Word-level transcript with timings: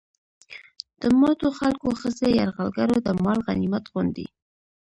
د 1.01 1.03
ماتو 1.19 1.47
خلکو 1.59 1.87
ښځې 2.01 2.27
يرغلګرو 2.39 2.97
د 3.05 3.07
مال 3.23 3.39
غنميت 3.45 3.85
غوندې 3.91 4.27